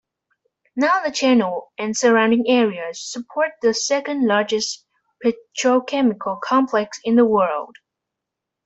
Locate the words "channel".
1.11-1.73